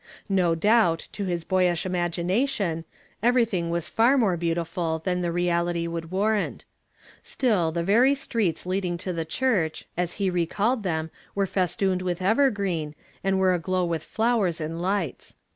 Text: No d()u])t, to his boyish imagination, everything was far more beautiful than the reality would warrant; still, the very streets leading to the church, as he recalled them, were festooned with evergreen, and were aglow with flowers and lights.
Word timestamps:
No 0.29 0.55
d()u])t, 0.55 1.11
to 1.11 1.25
his 1.25 1.43
boyish 1.43 1.85
imagination, 1.85 2.85
everything 3.21 3.69
was 3.69 3.87
far 3.87 4.17
more 4.17 4.35
beautiful 4.35 4.97
than 4.97 5.21
the 5.21 5.31
reality 5.31 5.85
would 5.85 6.09
warrant; 6.09 6.65
still, 7.21 7.71
the 7.71 7.83
very 7.83 8.15
streets 8.15 8.65
leading 8.65 8.97
to 8.97 9.13
the 9.13 9.25
church, 9.25 9.85
as 9.95 10.13
he 10.13 10.31
recalled 10.31 10.81
them, 10.81 11.11
were 11.35 11.45
festooned 11.45 12.01
with 12.01 12.19
evergreen, 12.19 12.95
and 13.23 13.37
were 13.37 13.53
aglow 13.53 13.85
with 13.85 14.01
flowers 14.01 14.59
and 14.59 14.81
lights. 14.81 15.35